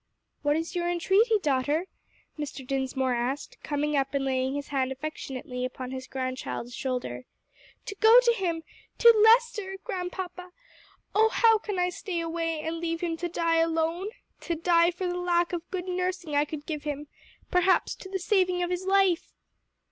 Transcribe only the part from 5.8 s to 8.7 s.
his grandchild's shoulder. "To go to him